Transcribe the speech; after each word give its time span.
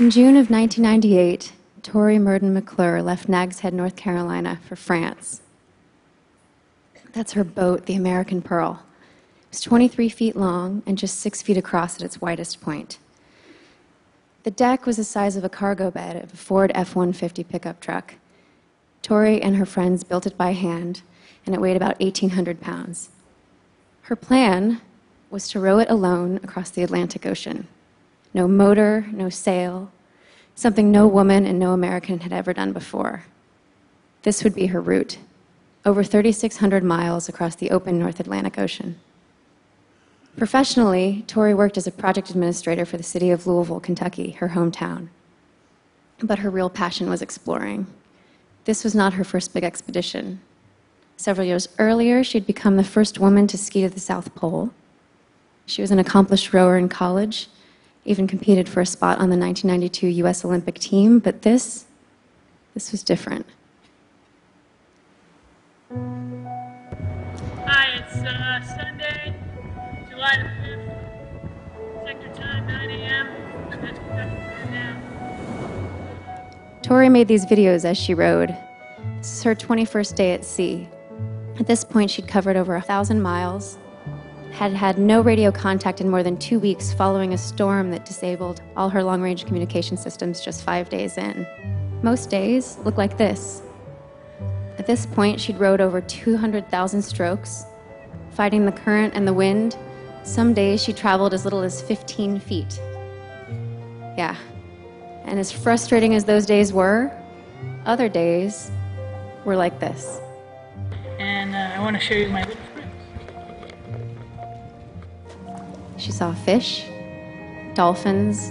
In 0.00 0.10
June 0.10 0.38
of 0.38 0.48
1998, 0.48 1.52
Tori 1.82 2.18
Murden 2.18 2.54
McClure 2.54 3.02
left 3.02 3.28
Nags 3.28 3.60
Head, 3.60 3.74
North 3.74 3.96
Carolina 3.96 4.58
for 4.66 4.74
France. 4.74 5.42
That's 7.12 7.34
her 7.34 7.44
boat, 7.44 7.84
the 7.84 7.96
American 7.96 8.40
Pearl. 8.40 8.82
It 9.42 9.50
was 9.50 9.60
23 9.60 10.08
feet 10.08 10.36
long 10.36 10.82
and 10.86 10.96
just 10.96 11.18
six 11.18 11.42
feet 11.42 11.58
across 11.58 11.96
at 11.96 12.02
its 12.02 12.18
widest 12.18 12.62
point. 12.62 12.96
The 14.44 14.50
deck 14.50 14.86
was 14.86 14.96
the 14.96 15.04
size 15.04 15.36
of 15.36 15.44
a 15.44 15.50
cargo 15.50 15.90
bed 15.90 16.16
of 16.16 16.32
a 16.32 16.36
Ford 16.38 16.72
F 16.74 16.96
150 16.96 17.44
pickup 17.44 17.78
truck. 17.78 18.14
Tori 19.02 19.42
and 19.42 19.56
her 19.56 19.66
friends 19.66 20.02
built 20.02 20.26
it 20.26 20.38
by 20.38 20.52
hand, 20.52 21.02
and 21.44 21.54
it 21.54 21.60
weighed 21.60 21.76
about 21.76 22.00
1,800 22.00 22.58
pounds. 22.58 23.10
Her 24.04 24.16
plan 24.16 24.80
was 25.28 25.46
to 25.48 25.60
row 25.60 25.78
it 25.78 25.90
alone 25.90 26.40
across 26.42 26.70
the 26.70 26.82
Atlantic 26.82 27.26
Ocean. 27.26 27.68
No 28.32 28.46
motor, 28.46 29.06
no 29.12 29.28
sail, 29.28 29.90
something 30.60 30.92
no 30.92 31.06
woman 31.06 31.46
and 31.46 31.58
no 31.58 31.72
American 31.72 32.20
had 32.20 32.34
ever 32.34 32.52
done 32.52 32.70
before. 32.72 33.24
This 34.22 34.44
would 34.44 34.54
be 34.54 34.66
her 34.66 34.80
route 34.80 35.16
over 35.86 36.04
3,600 36.04 36.84
miles 36.84 37.26
across 37.26 37.56
the 37.56 37.70
open 37.70 37.98
North 37.98 38.20
Atlantic 38.20 38.58
Ocean. 38.58 39.00
Professionally, 40.36 41.24
Tori 41.26 41.54
worked 41.54 41.78
as 41.78 41.86
a 41.86 41.90
project 41.90 42.28
administrator 42.28 42.84
for 42.84 42.98
the 42.98 43.02
city 43.02 43.30
of 43.30 43.46
Louisville, 43.46 43.80
Kentucky, 43.80 44.32
her 44.32 44.50
hometown. 44.50 45.08
But 46.22 46.40
her 46.40 46.50
real 46.50 46.68
passion 46.68 47.08
was 47.08 47.22
exploring. 47.22 47.86
This 48.66 48.84
was 48.84 48.94
not 48.94 49.14
her 49.14 49.24
first 49.24 49.54
big 49.54 49.64
expedition. 49.64 50.42
Several 51.16 51.46
years 51.46 51.70
earlier, 51.78 52.22
she'd 52.22 52.46
become 52.46 52.76
the 52.76 52.84
first 52.84 53.18
woman 53.18 53.46
to 53.46 53.56
ski 53.56 53.80
to 53.80 53.88
the 53.88 54.00
South 54.00 54.34
Pole. 54.34 54.70
She 55.64 55.80
was 55.80 55.90
an 55.90 55.98
accomplished 55.98 56.52
rower 56.52 56.76
in 56.76 56.90
college, 56.90 57.48
even 58.04 58.26
competed 58.26 58.68
for 58.68 58.80
a 58.80 58.86
spot 58.86 59.18
on 59.18 59.30
the 59.30 59.36
1992 59.36 60.24
US 60.24 60.44
Olympic 60.44 60.78
team, 60.78 61.18
but 61.18 61.42
this, 61.42 61.84
this 62.74 62.92
was 62.92 63.02
different. 63.02 63.46
Hi, 67.66 67.86
it's 67.96 68.16
uh, 68.16 68.62
Sunday, 68.76 69.34
July 70.08 70.36
the 70.36 70.48
5th. 70.68 72.06
Sector 72.06 72.34
time 72.34 72.66
9 72.66 72.90
a.m. 72.90 73.28
That's 73.70 73.98
Kentucky 73.98 74.70
now. 74.70 75.02
Tori 76.82 77.08
made 77.08 77.28
these 77.28 77.44
videos 77.44 77.84
as 77.84 77.98
she 77.98 78.14
rowed. 78.14 78.56
This 79.18 79.36
is 79.36 79.42
her 79.42 79.54
21st 79.54 80.14
day 80.16 80.32
at 80.32 80.44
sea. 80.44 80.88
At 81.58 81.66
this 81.66 81.84
point, 81.84 82.10
she'd 82.10 82.26
covered 82.26 82.56
over 82.56 82.74
a 82.74 82.80
thousand 82.80 83.20
miles, 83.20 83.78
had 84.52 84.72
had 84.72 84.98
no 84.98 85.20
radio 85.20 85.50
contact 85.50 86.00
in 86.00 86.08
more 86.08 86.22
than 86.22 86.36
two 86.36 86.58
weeks 86.58 86.92
following 86.92 87.32
a 87.32 87.38
storm 87.38 87.90
that 87.90 88.04
disabled 88.04 88.62
all 88.76 88.88
her 88.88 89.02
long 89.02 89.22
range 89.22 89.46
communication 89.46 89.96
systems 89.96 90.40
just 90.40 90.62
five 90.62 90.88
days 90.88 91.16
in. 91.18 91.46
Most 92.02 92.30
days 92.30 92.76
look 92.84 92.96
like 92.96 93.16
this. 93.16 93.62
At 94.78 94.86
this 94.86 95.06
point, 95.06 95.40
she'd 95.40 95.58
rowed 95.58 95.80
over 95.80 96.00
200,000 96.00 97.02
strokes, 97.02 97.64
fighting 98.30 98.64
the 98.64 98.72
current 98.72 99.14
and 99.14 99.28
the 99.28 99.34
wind. 99.34 99.76
Some 100.22 100.54
days 100.54 100.82
she 100.82 100.92
traveled 100.92 101.34
as 101.34 101.44
little 101.44 101.60
as 101.60 101.82
15 101.82 102.40
feet. 102.40 102.80
Yeah. 104.16 104.36
And 105.24 105.38
as 105.38 105.52
frustrating 105.52 106.14
as 106.14 106.24
those 106.24 106.46
days 106.46 106.72
were, 106.72 107.12
other 107.84 108.08
days 108.08 108.70
were 109.44 109.56
like 109.56 109.78
this. 109.80 110.20
And 111.18 111.54
uh, 111.54 111.76
I 111.76 111.80
want 111.80 111.96
to 111.96 112.02
show 112.02 112.14
you 112.14 112.28
my 112.28 112.46
She 116.10 116.16
saw 116.16 116.34
fish, 116.34 116.86
dolphins, 117.74 118.50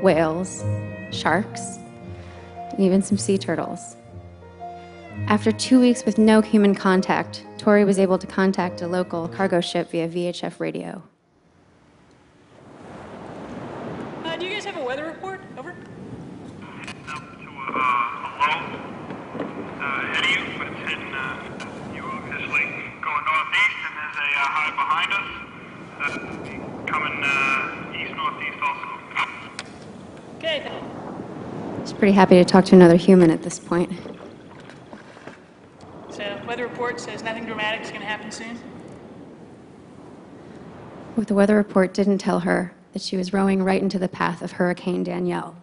whales, 0.00 0.62
sharks, 1.10 1.80
and 2.70 2.78
even 2.78 3.02
some 3.02 3.18
sea 3.18 3.36
turtles. 3.36 3.96
After 5.26 5.50
two 5.50 5.80
weeks 5.80 6.04
with 6.04 6.18
no 6.18 6.40
human 6.40 6.72
contact, 6.72 7.44
Tori 7.58 7.84
was 7.84 7.98
able 7.98 8.16
to 8.16 8.28
contact 8.28 8.80
a 8.82 8.86
local 8.86 9.26
cargo 9.26 9.60
ship 9.60 9.90
via 9.90 10.08
VHF 10.08 10.60
radio. 10.60 11.02
Uh, 14.22 14.36
do 14.36 14.46
you 14.46 14.52
guys 14.52 14.64
have 14.64 14.76
a 14.76 14.84
weather 14.84 15.06
report? 15.06 15.40
Over. 15.58 15.70
up 15.70 15.76
to 15.76 15.86
a, 17.08 17.72
uh, 17.74 18.22
a 18.22 18.30
low 18.38 18.54
uh, 19.80 20.02
ahead 20.12 20.24
of 20.24 20.30
you, 20.30 20.58
but 20.58 20.68
it's 20.68 20.78
heading 20.88 21.12
uh, 21.12 21.92
you 21.92 22.04
obviously 22.04 22.62
going 23.02 23.24
northeast, 23.26 23.78
and 23.82 23.96
there's 23.98 24.14
a 24.14 24.30
uh, 24.30 24.46
high 24.46 24.70
behind 24.78 25.12
us 25.12 25.50
uh, 26.00 26.39
coming 26.39 26.39
east 26.39 26.39
northeast 28.30 28.58
also. 28.62 28.88
Okay. 30.38 30.70
She's 31.80 31.92
pretty 31.92 32.12
happy 32.12 32.36
to 32.36 32.44
talk 32.44 32.64
to 32.66 32.74
another 32.74 32.96
human 32.96 33.30
at 33.30 33.42
this 33.42 33.58
point. 33.58 33.90
So, 36.10 36.40
weather 36.46 36.66
report 36.66 37.00
says 37.00 37.22
nothing 37.22 37.46
dramatic 37.46 37.82
is 37.82 37.88
going 37.88 38.00
to 38.00 38.06
happen 38.06 38.30
soon. 38.30 38.56
What 41.14 41.28
the 41.28 41.34
weather 41.34 41.56
report 41.56 41.92
didn't 41.92 42.18
tell 42.18 42.40
her 42.40 42.72
that 42.92 43.02
she 43.02 43.16
was 43.16 43.32
rowing 43.32 43.62
right 43.62 43.80
into 43.82 43.98
the 43.98 44.08
path 44.08 44.42
of 44.42 44.52
Hurricane 44.52 45.02
Danielle 45.04 45.56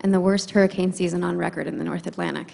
and 0.00 0.12
the 0.12 0.20
worst 0.20 0.50
hurricane 0.50 0.92
season 0.92 1.24
on 1.24 1.38
record 1.38 1.66
in 1.66 1.78
the 1.78 1.84
North 1.84 2.06
Atlantic. 2.06 2.52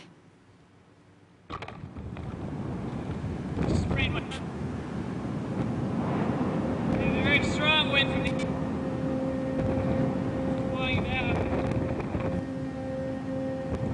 Just 3.69 3.87
read 3.89 4.13
what. 4.15 4.23
There's 6.99 7.17
a 7.17 7.23
very 7.23 7.45
strong 7.45 7.91
wind 7.93 8.13
from 8.13 8.23
the 8.23 8.37
east. 8.37 8.47
blowing 10.71 11.05
down. 11.05 11.37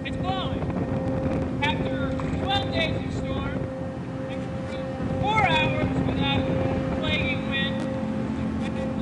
It's 0.05 0.17
blowing. 0.19 0.63
After 1.63 2.11
12 2.45 2.73
days 2.73 2.97
of 3.07 3.13
storm, 3.15 3.59
and 4.31 4.41
four 5.21 5.41
hours 5.49 5.99
without 6.07 6.43
plaguing 7.01 7.51
wind, 7.51 7.83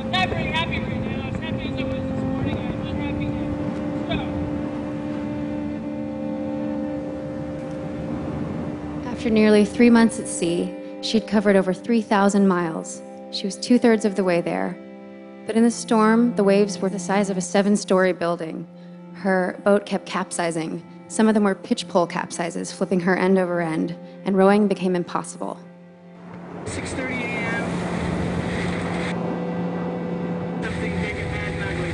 I'm 0.00 0.10
not 0.10 0.28
very 0.28 0.50
happy 0.50 0.78
right 0.80 1.00
now. 1.00 1.28
As 1.28 1.36
happy 1.40 1.69
as 1.69 1.78
I 1.78 1.82
was 1.84 2.02
this 2.02 2.22
morning, 2.22 2.56
I'm 2.56 2.84
not 2.84 2.96
happy 2.96 3.26
now. 3.26 3.50
So, 9.04 9.13
After 9.24 9.32
nearly 9.32 9.64
three 9.64 9.88
months 9.88 10.20
at 10.20 10.28
sea, 10.28 10.70
she'd 11.00 11.26
covered 11.26 11.56
over 11.56 11.72
3,000 11.72 12.46
miles. 12.46 13.00
She 13.30 13.46
was 13.46 13.56
two 13.56 13.78
thirds 13.78 14.04
of 14.04 14.16
the 14.16 14.22
way 14.22 14.42
there. 14.42 14.76
But 15.46 15.56
in 15.56 15.62
the 15.62 15.70
storm, 15.70 16.36
the 16.36 16.44
waves 16.44 16.78
were 16.78 16.90
the 16.90 16.98
size 16.98 17.30
of 17.30 17.38
a 17.38 17.40
seven 17.40 17.74
story 17.74 18.12
building. 18.12 18.68
Her 19.14 19.58
boat 19.64 19.86
kept 19.86 20.04
capsizing. 20.04 20.84
Some 21.08 21.26
of 21.26 21.32
them 21.32 21.44
were 21.44 21.54
pitch 21.54 21.88
pole 21.88 22.06
capsizes, 22.06 22.70
flipping 22.70 23.00
her 23.00 23.16
end 23.16 23.38
over 23.38 23.62
end, 23.62 23.96
and 24.26 24.36
rowing 24.36 24.68
became 24.68 24.94
impossible. 24.94 25.58
6:30 26.66 27.22
a.m. 27.22 27.64
Something 30.62 31.00
big 31.00 31.16
and 31.16 31.30
bad 31.32 31.54
and 31.54 31.64
ugly. 31.70 31.92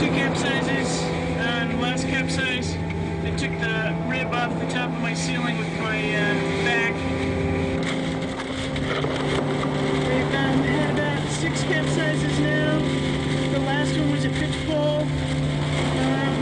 Two 0.00 0.10
capsizes. 0.18 1.00
Uh, 1.38 1.42
and 1.42 1.70
the 1.70 1.76
last 1.76 2.08
capsize, 2.08 2.76
they 3.22 3.30
took 3.36 3.56
the 3.60 3.94
rib 4.08 4.27
off 4.38 4.56
the 4.60 4.66
top 4.66 4.88
of 4.92 5.00
my 5.00 5.12
ceiling 5.14 5.58
with 5.58 5.80
my 5.80 5.98
uh, 5.98 6.34
back. 6.62 6.94
We've 10.06 10.32
done 10.32 10.58
had 10.62 10.94
about 10.94 11.28
six 11.28 11.62
capsizes 11.64 12.38
now. 12.38 12.78
The 13.52 13.58
last 13.66 13.98
one 13.98 14.12
was 14.12 14.24
a 14.24 14.30
pitch 14.30 14.54
pole. 14.68 15.00
Um, 15.00 16.36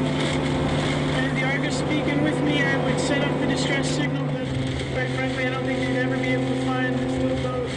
and 1.16 1.38
the 1.38 1.44
Argos 1.44 1.78
speaking 1.78 2.22
with 2.22 2.38
me, 2.42 2.62
I 2.62 2.76
would 2.84 3.00
set 3.00 3.24
up 3.24 3.40
the 3.40 3.46
distress 3.46 3.88
signal, 3.88 4.26
but 4.26 4.46
quite 4.92 5.08
frankly, 5.16 5.46
I 5.46 5.50
don't 5.50 5.64
think 5.64 5.80
you'd 5.80 5.96
ever 5.96 6.18
be 6.18 6.34
able 6.34 6.48
to 6.54 6.64
find 6.66 6.94
this 6.98 7.22
little 7.22 7.42
boat. 7.42 7.70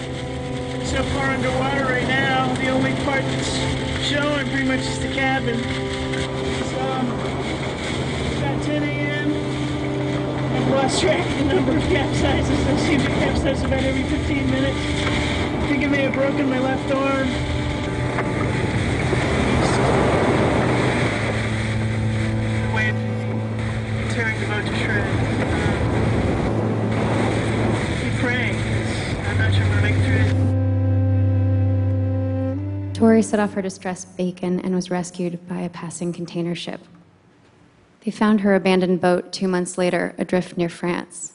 It's 0.81 0.91
so 0.91 1.01
far 1.15 1.29
underwater 1.29 1.85
right 1.85 2.07
now, 2.07 2.53
the 2.55 2.67
only 2.67 2.93
part 3.05 3.23
that's 3.23 3.55
showing 4.05 4.49
pretty 4.49 4.67
much 4.67 4.81
is 4.81 4.99
the 4.99 5.13
cabin. 5.13 5.63
So, 5.63 6.83
it's 8.25 8.37
about 8.37 8.63
10 8.63 8.83
a.m. 8.83 9.09
I've 10.39 10.57
lost 10.69 11.01
track 11.01 11.25
of 11.25 11.37
the 11.39 11.53
number 11.53 11.75
of 11.75 11.83
capsizes. 11.83 12.67
I 12.67 12.77
seem 12.77 12.99
to 13.01 13.07
capsize 13.07 13.63
about 13.63 13.83
every 13.83 14.03
15 14.03 14.51
minutes. 14.51 14.77
I 14.77 15.67
think 15.67 15.83
I 15.83 15.87
may 15.87 16.01
have 16.03 16.13
broken 16.13 16.49
my 16.49 16.59
left 16.59 16.91
arm. 16.91 17.27
Tearing 24.09 24.39
the 24.39 24.47
boat 24.47 24.65
to 24.65 24.75
shreds. 24.75 25.07
I'm 29.27 29.37
not 29.37 29.53
sure. 29.53 29.73
Tori 32.93 33.21
set 33.21 33.39
off 33.39 33.53
her 33.53 33.61
distressed 33.61 34.17
beacon 34.17 34.59
and 34.59 34.75
was 34.75 34.91
rescued 34.91 35.47
by 35.47 35.61
a 35.61 35.69
passing 35.69 36.11
container 36.11 36.53
ship. 36.53 36.81
They 38.05 38.11
found 38.11 38.41
her 38.41 38.55
abandoned 38.55 39.01
boat 39.01 39.31
two 39.33 39.47
months 39.47 39.77
later, 39.77 40.15
adrift 40.17 40.57
near 40.57 40.69
France. 40.69 41.33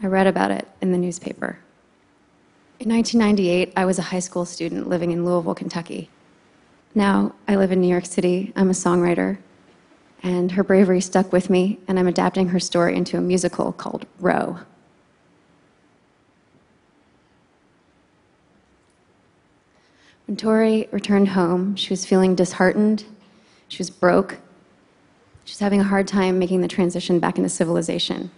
I 0.00 0.06
read 0.06 0.28
about 0.28 0.52
it 0.52 0.68
in 0.80 0.92
the 0.92 0.98
newspaper. 0.98 1.58
In 2.78 2.88
1998, 2.90 3.72
I 3.76 3.84
was 3.84 3.98
a 3.98 4.02
high 4.02 4.20
school 4.20 4.44
student 4.44 4.88
living 4.88 5.10
in 5.10 5.24
Louisville, 5.24 5.56
Kentucky. 5.56 6.10
Now 6.94 7.34
I 7.48 7.56
live 7.56 7.72
in 7.72 7.80
New 7.80 7.88
York 7.88 8.06
City. 8.06 8.52
I'm 8.54 8.70
a 8.70 8.72
songwriter, 8.72 9.38
and 10.22 10.52
her 10.52 10.62
bravery 10.62 11.00
stuck 11.00 11.32
with 11.32 11.50
me, 11.50 11.80
and 11.88 11.98
I'm 11.98 12.06
adapting 12.06 12.48
her 12.48 12.60
story 12.60 12.94
into 12.94 13.16
a 13.16 13.20
musical 13.20 13.72
called 13.72 14.06
Row. 14.20 14.60
When 20.28 20.36
Tori 20.36 20.88
returned 20.92 21.28
home, 21.28 21.74
she 21.74 21.90
was 21.90 22.06
feeling 22.06 22.36
disheartened. 22.36 23.04
She 23.66 23.78
was 23.78 23.90
broke. 23.90 24.38
She 25.48 25.52
was 25.52 25.60
having 25.60 25.80
a 25.80 25.84
hard 25.84 26.06
time 26.06 26.38
making 26.38 26.60
the 26.60 26.68
transition 26.68 27.20
back 27.20 27.38
into 27.38 27.48
civilization. 27.48 28.30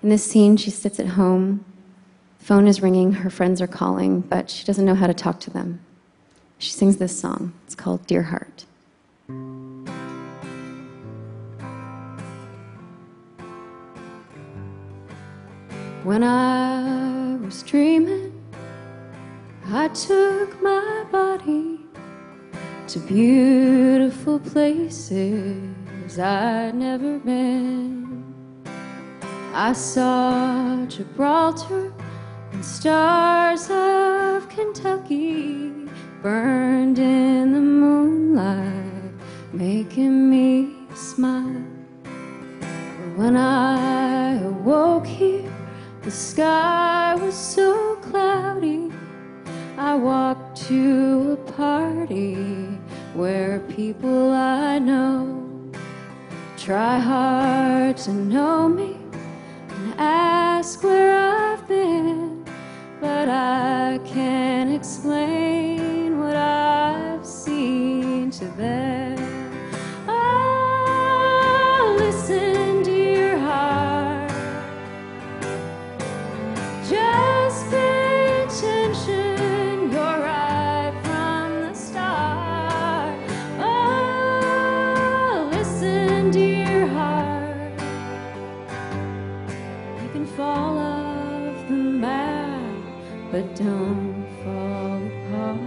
In 0.00 0.10
this 0.10 0.22
scene, 0.22 0.56
she 0.56 0.70
sits 0.70 1.00
at 1.00 1.08
home. 1.08 1.64
Phone 2.38 2.68
is 2.68 2.80
ringing, 2.82 3.14
her 3.14 3.30
friends 3.30 3.60
are 3.60 3.66
calling, 3.66 4.20
but 4.20 4.48
she 4.48 4.64
doesn't 4.64 4.84
know 4.84 4.94
how 4.94 5.08
to 5.08 5.12
talk 5.12 5.40
to 5.40 5.50
them. 5.50 5.80
She 6.58 6.70
sings 6.70 6.98
this 6.98 7.18
song. 7.18 7.52
It's 7.66 7.74
called 7.74 8.06
Dear 8.06 8.22
Heart. 8.22 8.64
When 16.04 16.22
I 16.22 17.38
was 17.44 17.64
dreaming, 17.64 18.40
I 19.66 19.88
took 19.88 20.62
my 20.62 21.06
body 21.10 21.73
to 22.94 23.00
beautiful 23.00 24.38
places 24.38 26.16
I'd 26.16 26.76
never 26.76 27.18
been. 27.18 28.22
I 29.52 29.72
saw 29.72 30.86
Gibraltar 30.86 31.92
and 32.52 32.64
stars 32.64 33.68
of 33.68 34.48
Kentucky 34.48 35.72
burned 36.22 37.00
in 37.00 37.52
the 37.52 37.60
moonlight, 37.60 39.12
making 39.52 40.30
me 40.30 40.86
smile. 40.94 41.66
But 42.04 43.18
when 43.18 43.36
I 43.36 44.40
awoke 44.40 45.04
here, 45.04 45.52
the 46.02 46.12
sky 46.12 47.16
was 47.16 47.34
so 47.34 47.96
cloudy. 48.02 48.92
I 49.76 49.96
walked 49.96 50.62
to 50.68 51.32
a 51.32 51.52
party 51.52 52.53
where 53.14 53.60
people 53.60 54.32
I 54.32 54.80
know 54.80 55.44
try 56.56 56.98
hard 56.98 57.96
to 57.98 58.12
know 58.12 58.68
me 58.68 58.96
and 59.68 59.94
ask 59.98 60.82
where 60.82 61.16
I've 61.16 61.68
been, 61.68 62.44
but 63.00 63.28
I 63.28 64.00
can't 64.04 64.72
explain 64.72 65.33
but 93.34 93.56
don't 93.56 94.24
fall 94.44 95.02
apart. 95.08 95.58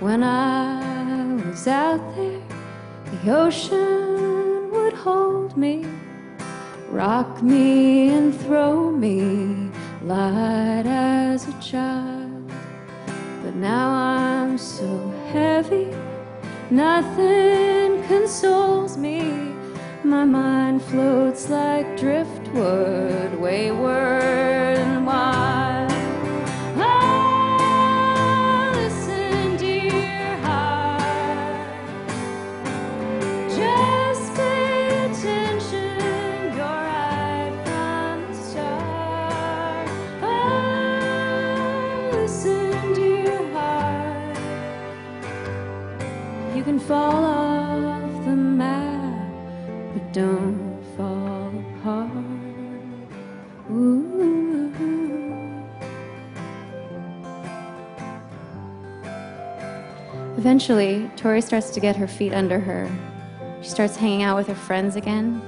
When 0.00 0.22
I 0.22 1.34
was 1.46 1.66
out 1.66 2.02
there, 2.16 2.42
the 3.06 3.30
ocean 3.30 4.70
would 4.70 4.92
hold 4.92 5.56
me 5.56 5.86
rock 6.90 7.42
me 7.42 8.10
and 8.10 8.38
throw 8.38 8.90
me 8.90 9.70
light 10.02 10.84
as 10.84 11.48
a 11.48 11.52
child. 11.62 12.19
Now 13.60 13.90
I'm 13.90 14.56
so 14.56 15.12
heavy, 15.32 15.94
nothing 16.70 18.02
consoles 18.04 18.96
me. 18.96 19.52
My 20.02 20.24
mind 20.24 20.82
floats 20.82 21.50
like 21.50 21.98
driftwood, 21.98 23.34
wayward 23.34 24.09
Eventually, 60.36 61.08
Tori 61.16 61.40
starts 61.40 61.70
to 61.70 61.80
get 61.80 61.94
her 61.94 62.08
feet 62.08 62.32
under 62.32 62.58
her. 62.58 62.90
She 63.62 63.68
starts 63.68 63.94
hanging 63.94 64.22
out 64.24 64.36
with 64.36 64.48
her 64.48 64.56
friends 64.56 64.96
again. 64.96 65.40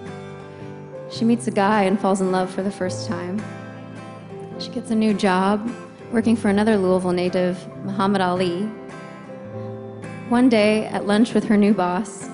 She 1.10 1.24
meets 1.24 1.48
a 1.48 1.50
guy 1.50 1.82
and 1.82 1.98
falls 1.98 2.20
in 2.20 2.30
love 2.30 2.48
for 2.48 2.62
the 2.62 2.70
first 2.70 3.08
time. 3.08 3.42
She 4.60 4.70
gets 4.70 4.92
a 4.92 4.94
new 4.94 5.14
job 5.14 5.68
working 6.12 6.36
for 6.36 6.48
another 6.48 6.76
Louisville 6.76 7.12
native, 7.12 7.66
Muhammad 7.84 8.20
Ali. 8.20 8.66
One 10.28 10.48
day, 10.48 10.86
at 10.86 11.06
lunch 11.06 11.34
with 11.34 11.44
her 11.44 11.56
new 11.56 11.74
boss, 11.74 12.28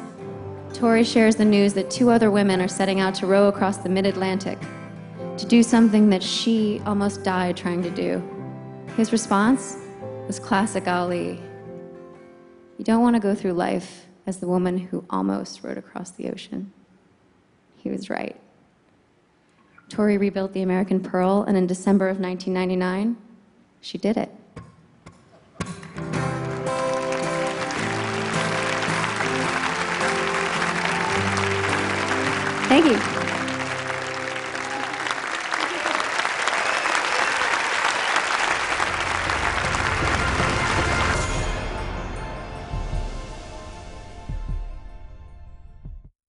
Tori 0.75 1.05
shares 1.05 1.37
the 1.37 1.47
news 1.47 1.73
that 1.75 1.91
two 1.91 2.11
other 2.11 2.31
women 2.31 2.61
are 2.61 2.69
setting 2.69 3.01
out 3.01 3.15
to 3.17 3.27
row 3.27 3.49
across 3.49 3.79
the 3.79 3.89
mid 3.89 4.05
Atlantic 4.05 4.59
to 5.39 5.47
do 5.47 5.63
something 5.63 6.11
that 6.11 6.23
she 6.23 6.83
almost 6.85 7.23
died 7.23 7.57
trying 7.57 7.83
to 7.83 7.91
do. 7.91 8.23
His 8.97 9.13
response 9.13 9.79
was 10.27 10.41
classic 10.41 10.89
Ali. 10.89 11.41
You 12.77 12.85
don't 12.85 13.03
want 13.03 13.15
to 13.15 13.21
go 13.21 13.35
through 13.35 13.53
life 13.53 14.07
as 14.27 14.39
the 14.39 14.49
woman 14.49 14.77
who 14.77 15.05
almost 15.09 15.63
rowed 15.63 15.79
across 15.79 16.11
the 16.11 16.29
ocean. 16.29 16.73
He 17.77 17.89
was 17.89 18.11
right. 18.11 18.37
Tori 19.89 20.19
rebuilt 20.19 20.53
the 20.53 20.63
American 20.63 21.01
Pearl, 21.01 21.45
and 21.45 21.57
in 21.57 21.67
December 21.67 22.09
of 22.09 22.19
1999, 22.19 23.17
she 23.81 23.97
did 23.97 24.17
it. 24.17 24.35
Thank 32.69 32.85
you. 32.85 33.18